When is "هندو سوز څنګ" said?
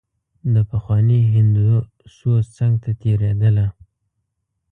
1.33-2.73